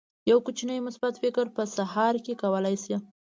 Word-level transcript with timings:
یو 0.29 0.37
کوچنی 0.45 0.79
مثبت 0.87 1.13
فکر 1.23 1.45
په 1.55 1.63
سهار 1.77 2.15
کې 2.25 2.33
کولی 2.41 2.75
شي. 2.83 2.95